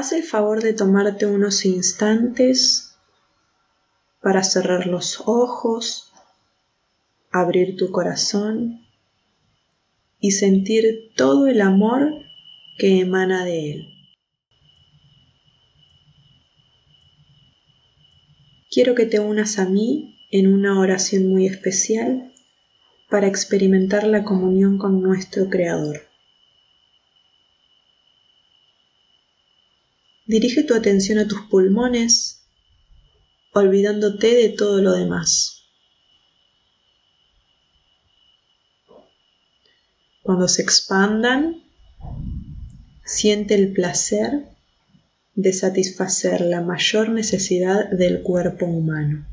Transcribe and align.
Haz 0.00 0.12
el 0.12 0.22
favor 0.22 0.62
de 0.62 0.72
tomarte 0.72 1.26
unos 1.26 1.66
instantes 1.66 2.96
para 4.22 4.42
cerrar 4.42 4.86
los 4.86 5.22
ojos, 5.26 6.10
abrir 7.30 7.76
tu 7.76 7.90
corazón 7.90 8.80
y 10.18 10.30
sentir 10.30 11.12
todo 11.16 11.48
el 11.48 11.60
amor 11.60 12.14
que 12.78 13.00
emana 13.00 13.44
de 13.44 13.72
él. 13.72 13.88
Quiero 18.70 18.94
que 18.94 19.04
te 19.04 19.20
unas 19.20 19.58
a 19.58 19.66
mí 19.66 20.16
en 20.30 20.50
una 20.50 20.80
oración 20.80 21.28
muy 21.28 21.44
especial 21.44 22.32
para 23.10 23.26
experimentar 23.26 24.06
la 24.06 24.24
comunión 24.24 24.78
con 24.78 25.02
nuestro 25.02 25.50
Creador. 25.50 26.09
Dirige 30.30 30.62
tu 30.62 30.74
atención 30.76 31.18
a 31.18 31.26
tus 31.26 31.40
pulmones, 31.48 32.46
olvidándote 33.52 34.32
de 34.32 34.50
todo 34.50 34.80
lo 34.80 34.92
demás. 34.92 35.64
Cuando 40.22 40.46
se 40.46 40.62
expandan, 40.62 41.64
siente 43.04 43.56
el 43.56 43.72
placer 43.72 44.46
de 45.34 45.52
satisfacer 45.52 46.42
la 46.42 46.60
mayor 46.60 47.08
necesidad 47.08 47.90
del 47.90 48.22
cuerpo 48.22 48.66
humano. 48.66 49.26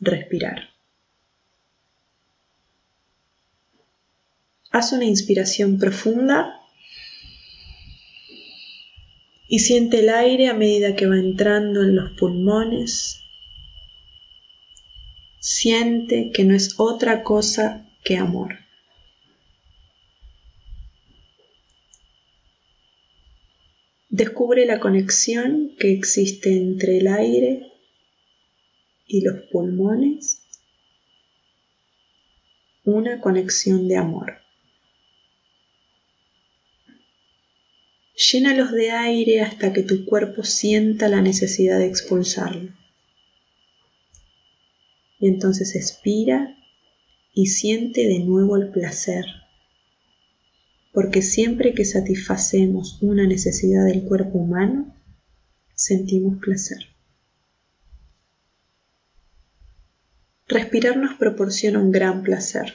Respirar. 0.00 0.70
Haz 4.72 4.90
una 4.90 5.04
inspiración 5.04 5.78
profunda 5.78 6.63
y 9.48 9.58
siente 9.58 10.00
el 10.00 10.08
aire 10.08 10.48
a 10.48 10.54
medida 10.54 10.96
que 10.96 11.06
va 11.06 11.18
entrando 11.18 11.82
en 11.82 11.96
los 11.96 12.10
pulmones. 12.12 13.20
Siente 15.38 16.30
que 16.32 16.44
no 16.44 16.54
es 16.54 16.74
otra 16.78 17.22
cosa 17.22 17.86
que 18.02 18.16
amor. 18.16 18.58
Descubre 24.08 24.64
la 24.64 24.78
conexión 24.78 25.74
que 25.78 25.92
existe 25.92 26.56
entre 26.56 26.98
el 26.98 27.08
aire 27.08 27.72
y 29.06 29.22
los 29.22 29.42
pulmones, 29.50 30.46
una 32.84 33.20
conexión 33.20 33.88
de 33.88 33.96
amor. 33.96 34.43
Llénalos 38.16 38.72
de 38.72 38.90
aire 38.90 39.40
hasta 39.40 39.72
que 39.72 39.82
tu 39.82 40.04
cuerpo 40.04 40.44
sienta 40.44 41.08
la 41.08 41.20
necesidad 41.20 41.78
de 41.78 41.86
expulsarlo. 41.86 42.72
Y 45.18 45.28
entonces 45.28 45.74
expira 45.74 46.56
y 47.32 47.46
siente 47.46 48.06
de 48.06 48.20
nuevo 48.20 48.56
el 48.56 48.70
placer 48.70 49.24
porque 50.94 51.22
siempre 51.22 51.74
que 51.74 51.84
satisfacemos 51.84 52.98
una 53.02 53.26
necesidad 53.26 53.84
del 53.84 54.04
cuerpo 54.04 54.38
humano, 54.38 54.94
sentimos 55.74 56.38
placer. 56.38 56.78
Respirar 60.46 60.96
nos 60.96 61.14
proporciona 61.14 61.80
un 61.80 61.90
gran 61.90 62.22
placer. 62.22 62.74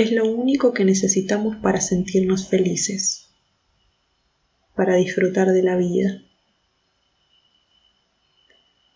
Es 0.00 0.12
lo 0.12 0.24
único 0.24 0.72
que 0.72 0.86
necesitamos 0.86 1.56
para 1.56 1.78
sentirnos 1.78 2.48
felices, 2.48 3.28
para 4.74 4.96
disfrutar 4.96 5.48
de 5.48 5.62
la 5.62 5.76
vida. 5.76 6.22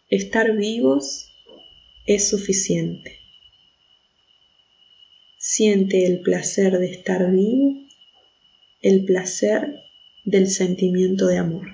Estar 0.09 0.57
vivos 0.57 1.31
es 2.07 2.27
suficiente. 2.27 3.19
Siente 5.37 6.07
el 6.07 6.23
placer 6.23 6.79
de 6.79 6.93
estar 6.93 7.31
vivo, 7.31 7.87
el 8.81 9.05
placer 9.05 9.83
del 10.25 10.49
sentimiento 10.49 11.27
de 11.27 11.37
amor. 11.37 11.67